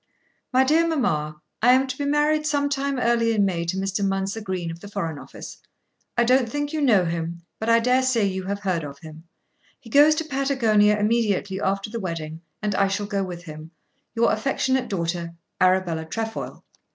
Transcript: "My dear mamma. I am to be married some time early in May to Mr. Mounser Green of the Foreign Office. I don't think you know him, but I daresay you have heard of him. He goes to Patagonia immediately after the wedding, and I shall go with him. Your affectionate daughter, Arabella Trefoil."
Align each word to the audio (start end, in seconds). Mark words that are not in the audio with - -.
"My 0.51 0.63
dear 0.63 0.87
mamma. 0.87 1.39
I 1.61 1.73
am 1.73 1.85
to 1.85 1.95
be 1.95 2.05
married 2.05 2.47
some 2.47 2.69
time 2.69 2.97
early 2.97 3.33
in 3.33 3.45
May 3.45 3.65
to 3.65 3.77
Mr. 3.77 4.03
Mounser 4.03 4.41
Green 4.41 4.71
of 4.71 4.79
the 4.79 4.87
Foreign 4.87 5.19
Office. 5.19 5.59
I 6.17 6.23
don't 6.23 6.49
think 6.49 6.73
you 6.73 6.81
know 6.81 7.05
him, 7.05 7.43
but 7.59 7.69
I 7.69 7.79
daresay 7.79 8.25
you 8.25 8.41
have 8.45 8.61
heard 8.61 8.83
of 8.83 8.97
him. 8.97 9.25
He 9.79 9.91
goes 9.91 10.15
to 10.15 10.23
Patagonia 10.25 10.99
immediately 10.99 11.61
after 11.61 11.91
the 11.91 11.99
wedding, 11.99 12.41
and 12.63 12.73
I 12.73 12.87
shall 12.87 13.05
go 13.05 13.23
with 13.23 13.43
him. 13.43 13.69
Your 14.15 14.31
affectionate 14.33 14.89
daughter, 14.89 15.35
Arabella 15.61 16.05
Trefoil." 16.05 16.63